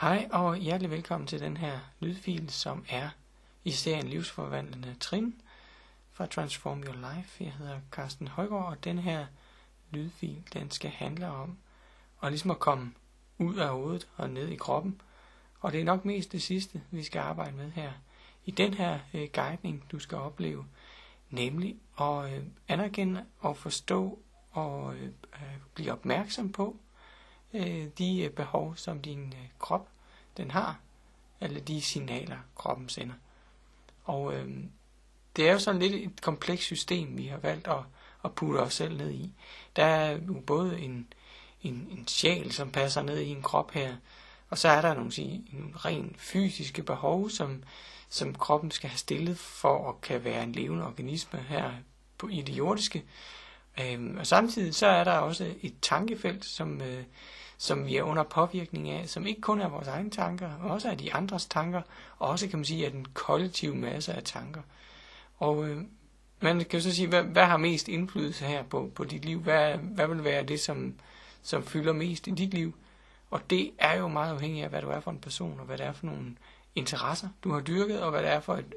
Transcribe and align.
Hej 0.00 0.28
og 0.32 0.56
hjertelig 0.56 0.90
velkommen 0.90 1.26
til 1.26 1.40
den 1.40 1.56
her 1.56 1.78
lydfil, 1.98 2.50
som 2.50 2.84
er 2.88 3.08
i 3.64 3.70
serien 3.70 4.08
Livsforvandlende 4.08 4.94
Trin 5.00 5.40
fra 6.12 6.26
Transform 6.26 6.82
Your 6.82 7.14
Life. 7.14 7.44
Jeg 7.44 7.52
hedder 7.52 7.80
Carsten 7.90 8.28
Højgaard, 8.28 8.64
og 8.64 8.84
den 8.84 8.98
her 8.98 9.26
lydfil, 9.90 10.42
den 10.52 10.70
skal 10.70 10.90
handle 10.90 11.26
om 11.26 11.58
at 12.22 12.30
ligesom 12.30 12.50
at 12.50 12.58
komme 12.58 12.92
ud 13.38 13.56
af 13.56 13.68
hovedet 13.68 14.08
og 14.16 14.30
ned 14.30 14.48
i 14.48 14.56
kroppen. 14.56 15.00
Og 15.60 15.72
det 15.72 15.80
er 15.80 15.84
nok 15.84 16.04
mest 16.04 16.32
det 16.32 16.42
sidste, 16.42 16.82
vi 16.90 17.02
skal 17.02 17.20
arbejde 17.20 17.56
med 17.56 17.70
her. 17.70 17.92
I 18.44 18.50
den 18.50 18.74
her 18.74 18.98
øh, 19.14 19.28
guidning, 19.34 19.84
du 19.92 19.98
skal 19.98 20.18
opleve, 20.18 20.66
nemlig 21.30 21.76
at 22.00 22.32
øh, 22.32 22.42
anerkende 22.68 23.24
og 23.38 23.56
forstå 23.56 24.18
og 24.50 24.94
øh, 24.94 25.04
øh 25.34 25.58
blive 25.74 25.92
opmærksom 25.92 26.52
på, 26.52 26.76
øh, 27.54 27.86
de 27.98 28.22
øh, 28.22 28.30
behov, 28.30 28.76
som 28.76 29.02
din 29.02 29.34
øh, 29.36 29.48
krop 29.58 29.88
den 30.36 30.50
har, 30.50 30.78
eller 31.40 31.60
de 31.60 31.82
signaler, 31.82 32.38
kroppen 32.56 32.88
sender. 32.88 33.14
Og 34.04 34.34
øh, 34.34 34.48
det 35.36 35.48
er 35.48 35.52
jo 35.52 35.58
sådan 35.58 35.80
lidt 35.80 35.94
et 35.94 36.22
komplekst 36.22 36.64
system, 36.64 37.18
vi 37.18 37.26
har 37.26 37.38
valgt 37.38 37.68
at, 37.68 37.82
at 38.24 38.34
putte 38.34 38.58
os 38.58 38.74
selv 38.74 38.96
ned 38.96 39.10
i. 39.10 39.32
Der 39.76 39.84
er 39.84 40.18
jo 40.28 40.42
både 40.46 40.80
en, 40.80 41.12
en, 41.62 41.88
en 41.90 42.08
sjæl, 42.08 42.52
som 42.52 42.72
passer 42.72 43.02
ned 43.02 43.18
i 43.18 43.28
en 43.28 43.42
krop 43.42 43.70
her, 43.70 43.96
og 44.50 44.58
så 44.58 44.68
er 44.68 44.80
der 44.80 44.94
nogle, 44.94 45.12
sige, 45.12 45.44
nogle 45.52 45.72
rent 45.76 46.20
fysiske 46.20 46.82
behov, 46.82 47.30
som, 47.30 47.62
som 48.08 48.34
kroppen 48.34 48.70
skal 48.70 48.90
have 48.90 48.98
stillet 48.98 49.38
for 49.38 49.88
at 49.88 50.00
kan 50.00 50.24
være 50.24 50.42
en 50.42 50.52
levende 50.52 50.86
organisme 50.86 51.40
her 51.40 51.72
på, 52.18 52.28
i 52.28 52.42
det 52.42 52.52
jordiske. 52.52 53.04
Øhm, 53.80 54.16
og 54.18 54.26
samtidig 54.26 54.74
så 54.74 54.86
er 54.86 55.04
der 55.04 55.12
også 55.12 55.54
et 55.62 55.74
tankefelt, 55.82 56.44
som, 56.44 56.80
øh, 56.80 57.04
som 57.58 57.86
vi 57.86 57.96
er 57.96 58.02
under 58.02 58.22
påvirkning 58.22 58.90
af, 58.90 59.08
som 59.08 59.26
ikke 59.26 59.40
kun 59.40 59.60
er 59.60 59.68
vores 59.68 59.88
egne 59.88 60.10
tanker, 60.10 60.58
men 60.62 60.70
også 60.70 60.88
er 60.88 60.94
de 60.94 61.14
andres 61.14 61.46
tanker, 61.46 61.82
og 62.18 62.28
også 62.28 62.48
kan 62.48 62.58
man 62.58 62.64
sige, 62.64 62.86
er 62.86 62.90
den 62.90 63.06
kollektive 63.14 63.74
masse 63.74 64.12
af 64.12 64.22
tanker. 64.24 64.62
Og 65.38 65.68
øh, 65.68 65.82
man 66.40 66.58
kan 66.58 66.78
jo 66.78 66.80
så 66.80 66.94
sige, 66.94 67.08
hvad, 67.08 67.22
hvad 67.22 67.44
har 67.44 67.56
mest 67.56 67.88
indflydelse 67.88 68.44
her 68.44 68.62
på, 68.62 68.90
på 68.94 69.04
dit 69.04 69.24
liv? 69.24 69.40
Hvad, 69.40 69.76
hvad 69.76 70.06
vil 70.06 70.24
være 70.24 70.42
det, 70.42 70.60
som, 70.60 70.94
som 71.42 71.62
fylder 71.62 71.92
mest 71.92 72.26
i 72.26 72.30
dit 72.30 72.54
liv? 72.54 72.74
Og 73.30 73.50
det 73.50 73.70
er 73.78 73.98
jo 73.98 74.08
meget 74.08 74.32
afhængigt 74.32 74.64
af, 74.64 74.70
hvad 74.70 74.82
du 74.82 74.88
er 74.88 75.00
for 75.00 75.10
en 75.10 75.18
person, 75.18 75.60
og 75.60 75.66
hvad 75.66 75.78
det 75.78 75.86
er 75.86 75.92
for 75.92 76.06
nogle 76.06 76.36
interesser, 76.74 77.28
du 77.44 77.52
har 77.52 77.60
dyrket, 77.60 78.02
og 78.02 78.10
hvad 78.10 78.22
det 78.22 78.30
er 78.30 78.40
for, 78.40 78.56
et, 78.56 78.74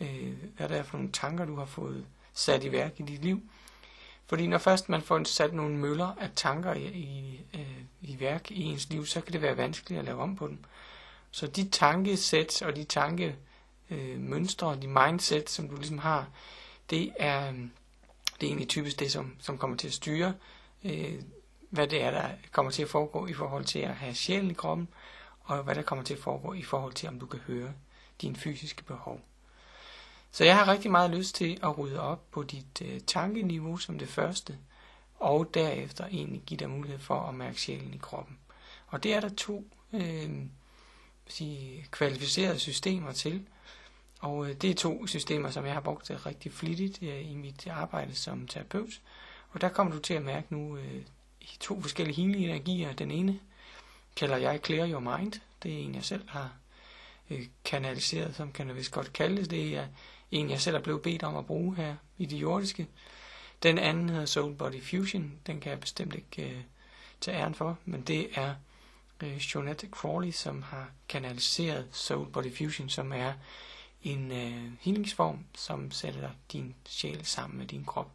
øh, 0.00 0.32
hvad 0.56 0.68
det 0.68 0.76
er 0.78 0.82
for 0.82 0.96
nogle 0.96 1.12
tanker, 1.12 1.44
du 1.44 1.56
har 1.56 1.64
fået 1.64 2.06
sat 2.32 2.64
i 2.64 2.72
værk 2.72 3.00
i 3.00 3.02
dit 3.02 3.22
liv. 3.22 3.42
Fordi 4.26 4.46
når 4.46 4.58
først 4.58 4.88
man 4.88 5.02
får 5.02 5.24
sat 5.24 5.52
nogle 5.52 5.76
møller 5.76 6.16
af 6.20 6.30
tanker 6.36 6.74
i, 6.74 6.84
i, 6.84 7.40
øh, 7.54 7.82
i 8.00 8.20
værk 8.20 8.50
i 8.50 8.62
ens 8.62 8.88
liv, 8.90 9.06
så 9.06 9.20
kan 9.20 9.32
det 9.32 9.42
være 9.42 9.56
vanskeligt 9.56 9.98
at 9.98 10.04
lave 10.04 10.22
om 10.22 10.36
på 10.36 10.46
dem. 10.46 10.58
Så 11.30 11.46
de 11.46 11.68
tankesæt 11.68 12.62
og 12.62 12.76
de 12.76 12.84
tanke 12.84 13.36
øh, 13.90 14.16
de 14.82 14.88
mindset, 14.88 15.50
som 15.50 15.68
du 15.68 15.76
ligesom 15.76 15.98
har, 15.98 16.28
det 16.90 17.12
er, 17.16 17.48
øh, 17.48 17.54
det 18.40 18.46
er 18.46 18.50
egentlig 18.50 18.68
typisk 18.68 19.00
det, 19.00 19.12
som, 19.12 19.36
som 19.38 19.58
kommer 19.58 19.76
til 19.76 19.86
at 19.86 19.92
styre, 19.94 20.34
øh, 20.84 21.22
hvad 21.70 21.88
det 21.88 22.02
er, 22.02 22.10
der 22.10 22.28
kommer 22.52 22.72
til 22.72 22.82
at 22.82 22.88
foregå 22.88 23.26
i 23.26 23.32
forhold 23.32 23.64
til 23.64 23.78
at 23.78 23.94
have 23.94 24.14
sjælen 24.14 24.50
i 24.50 24.54
kroppen, 24.54 24.88
og 25.40 25.62
hvad 25.62 25.74
der 25.74 25.82
kommer 25.82 26.04
til 26.04 26.14
at 26.14 26.20
foregå 26.20 26.52
i 26.52 26.62
forhold 26.62 26.92
til, 26.92 27.08
om 27.08 27.20
du 27.20 27.26
kan 27.26 27.40
høre 27.40 27.72
dine 28.20 28.36
fysiske 28.36 28.84
behov. 28.84 29.20
Så 30.32 30.44
jeg 30.44 30.56
har 30.56 30.68
rigtig 30.68 30.90
meget 30.90 31.10
lyst 31.10 31.34
til 31.34 31.58
at 31.62 31.78
rydde 31.78 32.00
op 32.00 32.30
på 32.30 32.42
dit 32.42 32.82
øh, 32.82 33.00
tankeniveau 33.00 33.76
som 33.76 33.98
det 33.98 34.08
første, 34.08 34.58
og 35.14 35.54
derefter 35.54 36.06
egentlig 36.06 36.42
give 36.46 36.58
dig 36.58 36.70
mulighed 36.70 36.98
for 36.98 37.20
at 37.20 37.34
mærke 37.34 37.60
sjælen 37.60 37.94
i 37.94 37.98
kroppen. 37.98 38.38
Og 38.86 39.02
det 39.02 39.14
er 39.14 39.20
der 39.20 39.28
to 39.28 39.64
øh, 39.92 40.30
sige, 41.26 41.86
kvalificerede 41.90 42.58
systemer 42.58 43.12
til. 43.12 43.46
Og 44.20 44.48
øh, 44.48 44.54
det 44.54 44.70
er 44.70 44.74
to 44.74 45.06
systemer, 45.06 45.50
som 45.50 45.64
jeg 45.64 45.72
har 45.72 45.80
brugt 45.80 46.10
øh, 46.10 46.26
rigtig 46.26 46.52
flittigt 46.52 47.02
øh, 47.02 47.30
i 47.30 47.34
mit 47.34 47.66
arbejde 47.66 48.14
som 48.14 48.46
terapeut. 48.46 49.00
Og 49.50 49.60
der 49.60 49.68
kommer 49.68 49.94
du 49.94 49.98
til 49.98 50.14
at 50.14 50.22
mærke 50.22 50.46
nu 50.50 50.76
øh, 50.76 51.02
to 51.60 51.80
forskellige 51.80 52.16
healing 52.16 52.44
energier. 52.44 52.92
Den 52.92 53.10
ene 53.10 53.40
kalder 54.16 54.36
jeg 54.36 54.60
Clear 54.64 54.88
Your 54.88 55.18
Mind. 55.18 55.32
Det 55.62 55.72
er 55.72 55.78
en, 55.78 55.94
jeg 55.94 56.04
selv 56.04 56.28
har 56.28 56.52
øh, 57.30 57.46
kanaliseret, 57.64 58.36
som 58.36 58.52
kan 58.52 58.68
jeg 58.68 58.76
vist 58.76 58.92
godt 58.92 59.12
kalde 59.12 59.36
det. 59.36 59.50
Det 59.50 59.76
er 59.76 59.86
en, 60.32 60.50
jeg 60.50 60.60
selv 60.60 60.76
er 60.76 60.80
blevet 60.80 61.02
bedt 61.02 61.22
om 61.22 61.36
at 61.36 61.46
bruge 61.46 61.76
her 61.76 61.96
i 62.18 62.26
det 62.26 62.36
jordiske. 62.36 62.88
Den 63.62 63.78
anden 63.78 64.08
hedder 64.08 64.26
Soul 64.26 64.54
Body 64.54 64.82
Fusion. 64.82 65.32
Den 65.46 65.60
kan 65.60 65.70
jeg 65.70 65.80
bestemt 65.80 66.14
ikke 66.14 66.50
øh, 66.50 66.60
tage 67.20 67.38
æren 67.38 67.54
for, 67.54 67.78
men 67.84 68.02
det 68.02 68.28
er 68.34 68.54
øh, 69.22 69.36
Jonette 69.36 69.88
Crawley, 69.90 70.30
som 70.30 70.62
har 70.62 70.90
kanaliseret 71.08 71.88
Soul 71.92 72.30
Body 72.30 72.56
Fusion, 72.56 72.88
som 72.88 73.12
er 73.12 73.32
en 74.02 74.32
øh, 74.32 74.72
healingsform, 74.80 75.44
som 75.54 75.90
sætter 75.90 76.30
din 76.52 76.74
sjæl 76.88 77.24
sammen 77.26 77.58
med 77.58 77.66
din 77.66 77.84
krop. 77.84 78.10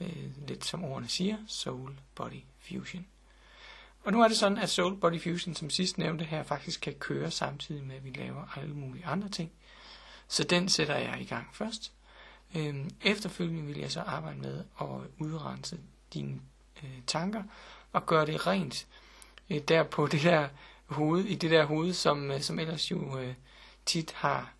Øh, 0.00 0.48
lidt 0.48 0.64
som 0.64 0.84
ordene 0.84 1.08
siger, 1.08 1.36
Soul 1.46 1.96
Body 2.14 2.42
Fusion. 2.68 3.06
Og 4.04 4.12
nu 4.12 4.22
er 4.22 4.28
det 4.28 4.36
sådan, 4.36 4.58
at 4.58 4.70
Soul 4.70 4.96
Body 4.96 5.22
Fusion, 5.22 5.54
som 5.54 5.70
sidst 5.70 5.98
nævnte 5.98 6.24
her, 6.24 6.42
faktisk 6.42 6.80
kan 6.80 6.94
køre 6.94 7.30
samtidig 7.30 7.84
med, 7.84 7.96
at 7.96 8.04
vi 8.04 8.10
laver 8.10 8.58
alle 8.58 8.74
mulige 8.74 9.06
andre 9.06 9.28
ting. 9.28 9.50
Så 10.28 10.44
den 10.44 10.68
sætter 10.68 10.96
jeg 10.96 11.20
i 11.20 11.24
gang 11.24 11.46
først. 11.52 11.92
Øhm, 12.56 12.90
efterfølgende 13.02 13.62
vil 13.62 13.78
jeg 13.78 13.92
så 13.92 14.00
arbejde 14.00 14.38
med 14.38 14.64
at 14.80 14.86
udrense 15.18 15.78
dine 16.14 16.40
øh, 16.82 17.02
tanker 17.06 17.42
og 17.92 18.06
gøre 18.06 18.26
det 18.26 18.46
rent 18.46 18.86
øh, 19.50 19.58
der 19.58 19.82
på 19.82 20.06
det 20.06 20.22
der 20.22 20.48
hoved, 20.86 21.24
i 21.24 21.34
det 21.34 21.50
der 21.50 21.64
hoved, 21.64 21.92
som, 21.92 22.30
øh, 22.30 22.40
som 22.40 22.58
ellers 22.58 22.90
jo 22.90 23.18
øh, 23.18 23.34
tit 23.86 24.12
har, 24.12 24.52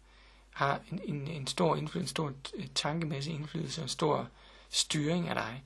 har 0.51 0.81
en, 0.93 1.01
en, 1.05 1.28
en 1.28 1.47
stor 1.47 1.77
indflydelse, 1.77 2.05
en 2.05 2.09
stor 2.09 2.33
øh, 2.55 2.67
tankemæssig 2.75 3.34
indflydelse 3.34 3.81
og 3.81 3.83
en 3.83 3.89
stor 3.89 4.28
styring 4.71 5.28
af 5.28 5.34
dig. 5.34 5.65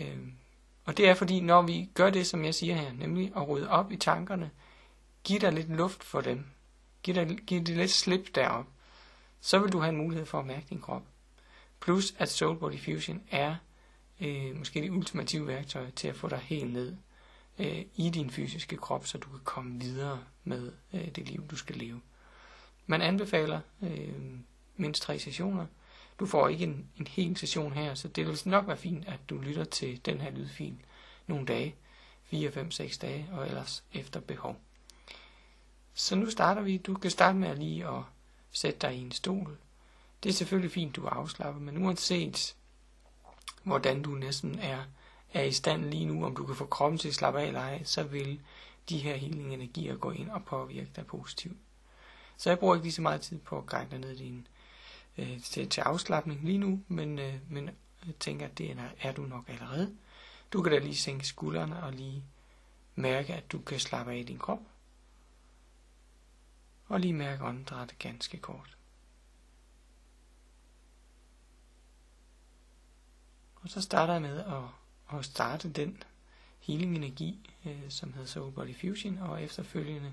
Øhm, 0.00 0.32
og 0.84 0.96
det 0.96 1.08
er 1.08 1.14
fordi, 1.14 1.40
når 1.40 1.62
vi 1.62 1.90
gør 1.94 2.10
det, 2.10 2.26
som 2.26 2.44
jeg 2.44 2.54
siger 2.54 2.74
her, 2.74 2.92
nemlig 2.92 3.32
at 3.36 3.48
rydde 3.48 3.70
op 3.70 3.92
i 3.92 3.96
tankerne, 3.96 4.50
giv 5.24 5.40
dig 5.40 5.52
lidt 5.52 5.70
luft 5.70 6.04
for 6.04 6.20
dem, 6.20 6.46
giv, 7.02 7.14
dig, 7.14 7.38
giv 7.46 7.60
det 7.60 7.76
lidt 7.76 7.90
slip 7.90 8.34
derop, 8.34 8.66
så 9.44 9.58
vil 9.58 9.72
du 9.72 9.78
have 9.78 9.88
en 9.88 9.96
mulighed 9.96 10.26
for 10.26 10.38
at 10.38 10.46
mærke 10.46 10.66
din 10.70 10.80
krop. 10.80 11.02
Plus 11.80 12.14
at 12.18 12.28
Soul 12.28 12.58
Body 12.58 12.78
Fusion 12.78 13.22
er 13.30 13.56
øh, 14.20 14.56
måske 14.56 14.80
det 14.80 14.90
ultimative 14.90 15.46
værktøj 15.46 15.90
til 15.90 16.08
at 16.08 16.16
få 16.16 16.28
dig 16.28 16.38
helt 16.38 16.72
ned 16.72 16.96
øh, 17.58 17.84
i 17.96 18.10
din 18.10 18.30
fysiske 18.30 18.76
krop, 18.76 19.06
så 19.06 19.18
du 19.18 19.28
kan 19.28 19.40
komme 19.44 19.80
videre 19.80 20.24
med 20.44 20.72
øh, 20.92 21.08
det 21.08 21.28
liv, 21.28 21.46
du 21.50 21.56
skal 21.56 21.76
leve. 21.76 22.00
Man 22.86 23.02
anbefaler 23.02 23.60
øh, 23.82 24.38
mindst 24.76 25.02
tre 25.02 25.18
sessioner. 25.18 25.66
Du 26.20 26.26
får 26.26 26.48
ikke 26.48 26.64
en, 26.64 26.86
en 26.96 27.06
hel 27.06 27.36
session 27.36 27.72
her, 27.72 27.94
så 27.94 28.08
det 28.08 28.26
vil 28.26 28.40
nok 28.44 28.66
være 28.66 28.76
fint, 28.76 29.08
at 29.08 29.20
du 29.30 29.38
lytter 29.38 29.64
til 29.64 30.06
den 30.06 30.20
her 30.20 30.30
lydfil 30.30 30.76
nogle 31.26 31.46
dage, 31.46 31.74
4, 32.24 32.52
5, 32.52 32.70
6 32.70 32.98
dage, 32.98 33.28
og 33.32 33.46
ellers 33.46 33.84
efter 33.92 34.20
behov. 34.20 34.60
Så 35.94 36.16
nu 36.16 36.30
starter 36.30 36.62
vi. 36.62 36.76
Du 36.76 36.94
kan 36.94 37.10
starte 37.10 37.38
med 37.38 37.48
at 37.48 37.58
lige 37.58 37.86
at 37.88 38.02
sætte 38.52 38.78
dig 38.78 38.94
i 38.96 39.00
en 39.00 39.12
stol, 39.12 39.56
det 40.22 40.28
er 40.28 40.32
selvfølgelig 40.32 40.72
fint, 40.72 40.96
du 40.96 41.04
er 41.04 41.10
afslappet, 41.10 41.62
men 41.62 41.84
uanset 41.84 42.56
hvordan 43.62 44.02
du 44.02 44.10
næsten 44.10 44.58
er, 44.58 44.84
er 45.32 45.42
i 45.42 45.52
stand 45.52 45.84
lige 45.84 46.06
nu, 46.06 46.24
om 46.24 46.36
du 46.36 46.46
kan 46.46 46.56
få 46.56 46.66
kroppen 46.66 46.98
til 46.98 47.08
at 47.08 47.14
slappe 47.14 47.40
af 47.40 47.46
eller 47.46 47.60
ej, 47.60 47.84
så 47.84 48.02
vil 48.02 48.40
de 48.88 48.98
her 48.98 49.16
healing 49.16 49.54
energier 49.54 49.96
gå 49.96 50.10
ind 50.10 50.30
og 50.30 50.44
påvirke 50.44 50.90
dig 50.96 51.06
positivt. 51.06 51.56
Så 52.36 52.50
jeg 52.50 52.58
bruger 52.58 52.74
ikke 52.74 52.84
lige 52.84 52.92
så 52.92 53.02
meget 53.02 53.20
tid 53.20 53.38
på 53.38 53.58
at 53.58 53.66
guide 53.66 53.90
dig 53.90 53.98
ned 53.98 54.16
din, 54.16 54.46
øh, 55.18 55.42
til, 55.42 55.68
til 55.68 55.80
afslappning 55.80 56.44
lige 56.44 56.58
nu, 56.58 56.80
men, 56.88 57.18
øh, 57.18 57.34
men 57.48 57.70
jeg 58.06 58.14
tænker, 58.20 58.46
at 58.46 58.58
det 58.58 58.70
er, 58.70 58.88
er 59.00 59.12
du 59.12 59.22
nok 59.22 59.44
allerede. 59.48 59.96
Du 60.52 60.62
kan 60.62 60.72
da 60.72 60.78
lige 60.78 60.96
sænke 60.96 61.26
skuldrene 61.26 61.82
og 61.82 61.92
lige 61.92 62.24
mærke, 62.94 63.34
at 63.34 63.52
du 63.52 63.58
kan 63.58 63.80
slappe 63.80 64.12
af 64.12 64.16
i 64.16 64.22
din 64.22 64.38
krop. 64.38 64.60
Og 66.92 67.00
lige 67.00 67.12
mærke 67.12 67.44
åndedrættet 67.44 67.98
ganske 67.98 68.38
kort. 68.38 68.76
Og 73.54 73.68
så 73.68 73.80
starter 73.80 74.12
jeg 74.12 74.22
med 74.22 74.38
at, 74.38 75.18
at 75.18 75.24
starte 75.24 75.70
den 75.70 76.02
healing 76.60 76.96
energi, 76.96 77.50
øh, 77.64 77.90
som 77.90 78.12
hedder 78.12 78.26
Soul 78.26 78.52
Body 78.52 78.76
Fusion, 78.80 79.18
og 79.18 79.42
efterfølgende 79.42 80.12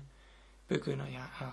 begynder 0.68 1.06
jeg 1.06 1.28
at 1.40 1.52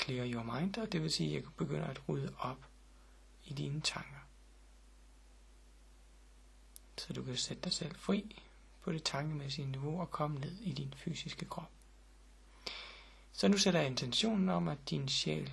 clear 0.00 0.32
your 0.32 0.42
mind, 0.42 0.76
og 0.76 0.92
det 0.92 1.02
vil 1.02 1.12
sige, 1.12 1.36
at 1.36 1.42
jeg 1.42 1.52
begynder 1.56 1.86
at 1.86 2.08
rydde 2.08 2.34
op 2.38 2.66
i 3.44 3.52
dine 3.52 3.80
tanker. 3.80 4.20
Så 6.98 7.12
du 7.12 7.22
kan 7.22 7.36
sætte 7.36 7.62
dig 7.62 7.72
selv 7.72 7.96
fri 7.96 8.42
på 8.82 8.92
det 8.92 9.02
tankemæssige 9.02 9.66
niveau 9.66 10.00
og 10.00 10.10
komme 10.10 10.40
ned 10.40 10.56
i 10.60 10.72
din 10.72 10.94
fysiske 10.96 11.44
krop. 11.44 11.70
Så 13.36 13.48
nu 13.48 13.58
sætter 13.58 13.80
jeg 13.80 13.90
intentionen 13.90 14.48
om, 14.48 14.68
at 14.68 14.90
din 14.90 15.08
sjæl 15.08 15.52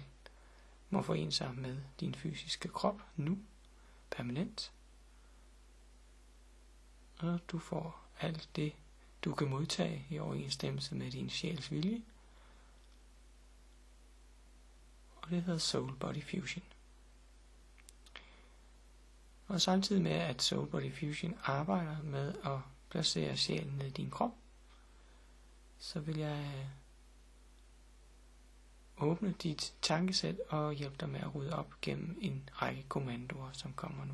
må 0.90 1.02
forene 1.02 1.32
sig 1.32 1.56
med 1.56 1.78
din 2.00 2.16
fysiske 2.16 2.68
krop 2.68 3.02
nu 3.16 3.38
permanent. 4.12 4.72
Og 7.20 7.40
du 7.48 7.60
får 7.60 8.06
alt 8.20 8.50
det 8.56 8.74
du 9.26 9.34
kan 9.34 9.50
modtage 9.50 10.06
i 10.10 10.20
overensstemmelse 10.20 10.96
med 10.96 11.12
din 11.12 11.30
sjæls 11.30 11.72
vilje. 11.72 12.02
Og 15.16 15.30
det 15.30 15.44
hedder 15.44 15.60
Soul 15.60 15.96
Body 15.96 16.24
Fusion. 16.24 16.64
Og 19.48 19.62
samtidig 19.62 20.02
med, 20.02 20.12
at 20.12 20.42
Soul 20.42 20.68
Body 20.68 20.94
Fusion 20.94 21.38
arbejder 21.44 22.02
med 22.02 22.36
at 22.44 22.60
placere 22.90 23.38
sjælen 23.38 23.74
ned 23.78 23.88
i 23.88 23.90
din 23.90 24.10
krop, 24.10 24.32
så 25.80 26.00
vil 26.00 26.18
jeg 26.18 26.70
åbne 29.02 29.32
dit 29.44 29.74
tankesæt 29.82 30.40
og 30.50 30.76
dig 31.00 31.10
med 31.10 31.20
at 31.20 31.36
rydde 31.36 31.56
op 31.56 31.82
gennem 31.82 32.18
en 32.22 32.50
række 32.62 32.84
kommandoer, 32.90 33.52
som 33.52 33.74
kommer 33.74 34.06
nu. 34.06 34.14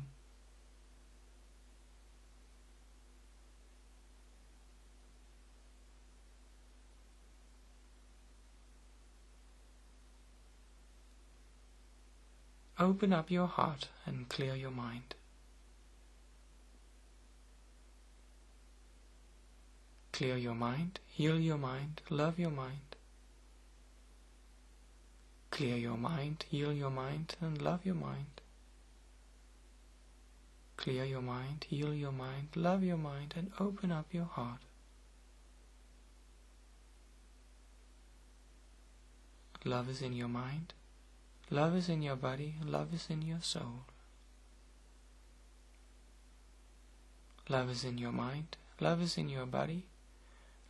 Open 12.80 13.12
up 13.12 13.30
your 13.30 13.46
heart 13.56 13.90
and 14.06 14.26
clear 14.30 14.54
your 14.54 14.70
mind. 14.70 15.14
Clear 20.12 20.36
your 20.36 20.54
mind, 20.54 21.00
heal 21.06 21.38
your 21.48 21.56
mind, 21.56 22.00
love 22.10 22.34
your 22.38 22.50
mind. 22.50 22.87
Clear 25.58 25.74
your 25.74 25.96
mind, 25.96 26.44
heal 26.48 26.72
your 26.72 26.88
mind, 26.88 27.34
and 27.40 27.60
love 27.60 27.84
your 27.84 27.96
mind. 27.96 28.42
Clear 30.76 31.04
your 31.04 31.20
mind, 31.20 31.66
heal 31.68 31.92
your 31.92 32.12
mind, 32.12 32.50
love 32.54 32.84
your 32.84 32.96
mind, 32.96 33.34
and 33.36 33.50
open 33.58 33.90
up 33.90 34.06
your 34.12 34.26
heart. 34.26 34.60
Love 39.64 39.90
is 39.90 40.00
in 40.00 40.12
your 40.12 40.28
mind, 40.28 40.74
love 41.50 41.74
is 41.74 41.88
in 41.88 42.02
your 42.02 42.14
body, 42.14 42.54
love 42.64 42.94
is 42.94 43.08
in 43.10 43.22
your 43.22 43.40
soul. 43.42 43.82
Love 47.48 47.68
is 47.68 47.82
in 47.82 47.98
your 47.98 48.12
mind, 48.12 48.56
love 48.78 49.02
is 49.02 49.18
in 49.18 49.28
your 49.28 49.46
body, 49.46 49.86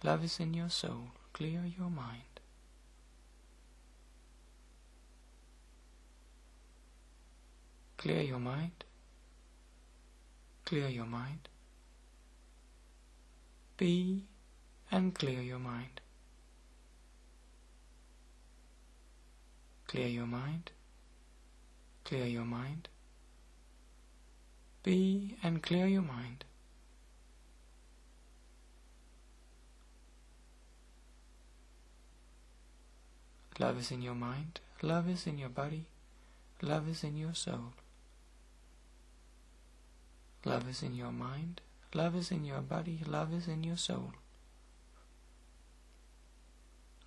love 0.03 0.25
is 0.25 0.41
in 0.41 0.55
your 0.55 0.71
soul. 0.71 1.09
Clear 1.35 1.61
your 1.79 1.91
mind. 1.91 2.38
Clear 7.99 8.23
your 8.23 8.39
mind. 8.39 8.85
Clear 10.65 10.89
your 10.89 11.05
mind. 11.05 11.49
Be 13.77 14.25
and 14.93 15.15
clear 15.15 15.41
your 15.41 15.59
mind. 15.59 16.01
Clear 19.89 20.07
your 20.07 20.27
mind. 20.27 20.71
Clear 22.05 22.27
your 22.27 22.45
mind. 22.45 22.89
Be 24.85 25.37
and 25.43 25.61
clear 25.61 25.87
your 25.87 26.03
mind. 26.03 26.45
Love 33.59 33.81
is 33.81 33.91
in 33.91 34.03
your 34.03 34.15
mind. 34.15 34.61
Love 34.83 35.09
is 35.09 35.27
in 35.27 35.37
your 35.37 35.49
body. 35.49 35.87
Love 36.63 36.89
is 36.89 37.03
in 37.03 37.17
your 37.17 37.35
soul. 37.35 37.73
Love 40.45 40.69
is 40.71 40.83
in 40.83 40.95
your 40.95 41.13
mind. 41.13 41.61
Love 41.95 42.17
is 42.17 42.31
in 42.31 42.45
your 42.45 42.61
body. 42.61 43.03
Love 43.07 43.33
is 43.33 43.49
in 43.49 43.65
your 43.65 43.77
soul. 43.77 44.13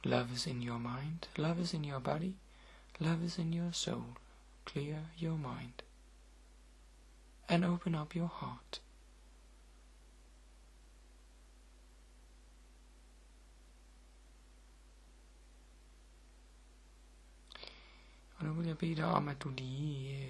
Love 0.03 0.33
is 0.33 0.47
in 0.47 0.61
your 0.61 0.79
mind. 0.79 1.27
Love 1.37 1.59
is 1.59 1.73
in 1.73 1.83
your 1.83 1.99
body. 1.99 2.33
Love 2.99 3.23
is 3.23 3.37
in 3.37 3.53
your 3.53 3.71
soul. 3.73 4.17
Clear 4.65 4.99
your 5.17 5.37
mind. 5.37 5.83
And 7.47 7.65
open 7.65 7.95
up 7.95 8.15
your 8.15 8.27
heart. 8.27 8.81
Og 18.37 18.47
nu 18.47 18.53
vil 18.53 18.67
jeg 18.67 18.77
bede 18.77 18.95
dig 18.95 19.05
om, 19.05 19.27
at 19.27 19.43
du 19.43 19.49
lige 19.49 20.29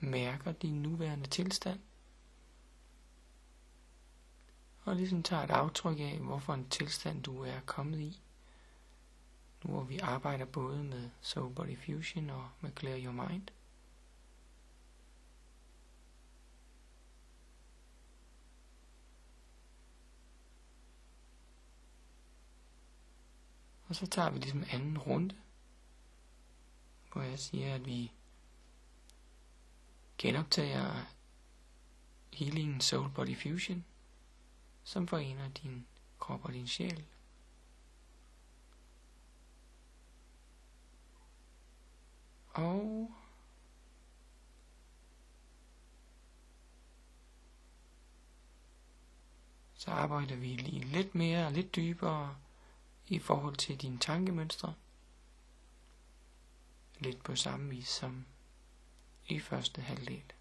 mærker 0.00 0.52
din 0.52 0.82
nuværende 0.82 1.26
tilstand. 1.26 1.80
Og 4.84 4.96
ligesom 4.96 5.22
tager 5.22 5.42
et 5.42 5.50
aftryk 5.50 5.98
af, 6.00 6.18
hvorfor 6.18 6.54
en 6.54 6.68
tilstand 6.68 7.22
du 7.22 7.42
er 7.42 7.60
kommet 7.66 8.00
i. 8.00 8.20
Nu 9.64 9.70
hvor 9.70 9.82
vi 9.82 9.98
arbejder 9.98 10.44
både 10.44 10.84
med 10.84 11.10
Soul 11.20 11.54
Body 11.54 11.78
Fusion 11.78 12.30
og 12.30 12.48
med 12.60 12.70
Clear 12.78 12.98
Your 13.04 13.28
Mind. 13.28 13.48
Og 23.88 23.96
så 23.96 24.06
tager 24.06 24.30
vi 24.30 24.38
ligesom 24.38 24.64
anden 24.70 24.98
runde, 24.98 25.34
hvor 27.12 27.22
jeg 27.22 27.38
siger, 27.38 27.74
at 27.74 27.86
vi 27.86 28.12
genoptager 30.18 31.04
Healing 32.32 32.82
Soul 32.82 33.10
Body 33.10 33.36
Fusion, 33.36 33.84
som 34.84 35.08
forener 35.08 35.48
din 35.48 35.86
krop 36.18 36.44
og 36.44 36.52
din 36.52 36.68
sjæl. 36.68 37.04
Og 42.48 43.14
så 49.74 49.90
arbejder 49.90 50.36
vi 50.36 50.46
lige 50.46 50.84
lidt 50.84 51.14
mere 51.14 51.46
og 51.46 51.52
lidt 51.52 51.76
dybere 51.76 52.36
i 53.08 53.18
forhold 53.18 53.56
til 53.56 53.80
dine 53.80 53.98
tankemønstre. 53.98 54.74
Lidt 56.98 57.22
på 57.22 57.36
samme 57.36 57.70
vis 57.70 57.88
som 57.88 58.24
i 59.28 59.40
første 59.40 59.82
halvdel. 59.82 60.32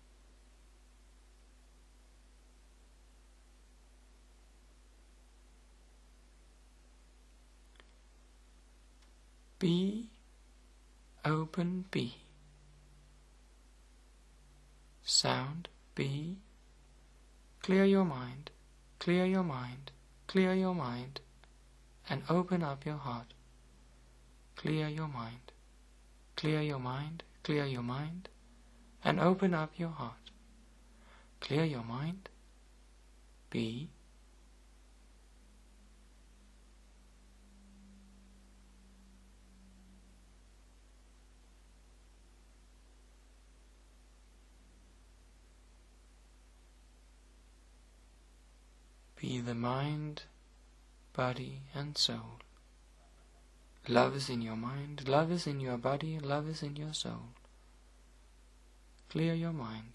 Be 9.59 10.09
open 11.23 11.83
B. 11.91 11.97
Sound 15.03 15.67
B. 15.95 16.01
Clear 17.61 17.85
your 17.85 18.03
mind, 18.03 18.51
clear 18.99 19.25
your 19.25 19.43
mind, 19.43 19.91
clear 20.27 20.53
your 20.53 20.73
mind, 20.75 21.21
and 22.09 22.21
open 22.29 22.61
up 22.61 22.85
your 22.85 22.97
heart. 22.97 23.33
Clear 24.55 24.87
your 24.87 25.07
mind, 25.07 25.51
clear 26.35 26.61
your 26.61 26.79
mind, 26.79 27.23
clear 27.43 27.65
your 27.65 27.81
mind, 27.81 28.29
and 29.05 29.19
open 29.19 29.53
up 29.53 29.71
your 29.77 29.89
heart. 29.89 30.31
Clear 31.39 31.63
your 31.63 31.83
mind. 31.83 32.27
Be. 33.51 33.89
Be 49.21 49.39
the 49.39 49.55
mind, 49.55 50.23
body, 51.13 51.61
and 51.73 51.97
soul. 51.97 52.39
Love 53.87 54.15
is 54.15 54.29
in 54.29 54.41
your 54.41 54.55
mind, 54.55 55.07
love 55.07 55.31
is 55.31 55.45
in 55.45 55.59
your 55.59 55.77
body, 55.77 56.19
love 56.19 56.49
is 56.49 56.63
in 56.63 56.75
your 56.75 56.93
soul. 56.93 57.29
Clear 59.09 59.35
your 59.35 59.51
mind. 59.51 59.93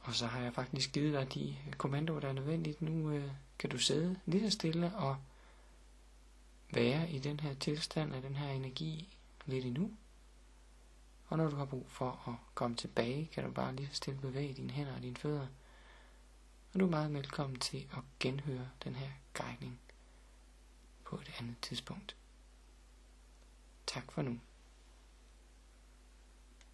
Og 0.00 0.14
så 0.14 0.26
har 0.26 0.40
jeg 0.40 0.54
faktisk 0.54 0.92
givet 0.92 1.12
dig 1.12 1.34
de 1.34 1.56
kommandoer, 1.78 2.20
der 2.20 2.28
er 2.28 2.32
nødvendigt. 2.32 2.82
Nu 2.82 3.10
øh, 3.10 3.30
kan 3.58 3.70
du 3.70 3.78
sidde 3.78 4.20
lige 4.26 4.50
så 4.50 4.50
stille 4.50 4.96
og 4.96 5.16
være 6.72 7.10
i 7.10 7.18
den 7.18 7.40
her 7.40 7.54
tilstand 7.54 8.14
af 8.14 8.22
den 8.22 8.36
her 8.36 8.48
energi 8.48 9.16
lidt 9.46 9.64
endnu. 9.64 9.90
Og 11.28 11.38
når 11.38 11.50
du 11.50 11.56
har 11.56 11.64
brug 11.64 11.86
for 11.88 12.28
at 12.28 12.54
komme 12.54 12.76
tilbage, 12.76 13.26
kan 13.32 13.44
du 13.44 13.50
bare 13.50 13.76
lige 13.76 13.88
så 13.88 13.94
stille 13.94 14.20
bevæge 14.20 14.54
dine 14.54 14.70
hænder 14.70 14.94
og 14.94 15.02
dine 15.02 15.16
fødder 15.16 15.46
og 16.72 16.80
du 16.80 16.86
er 16.86 16.90
meget 16.90 17.14
velkommen 17.14 17.58
til 17.58 17.88
at 17.92 18.02
genhøre 18.20 18.68
den 18.84 18.94
her 18.94 19.10
guidning 19.34 19.80
på 21.04 21.16
et 21.16 21.32
andet 21.38 21.56
tidspunkt. 21.62 22.16
Tak 23.86 24.12
for 24.12 24.22
nu. 24.22 24.40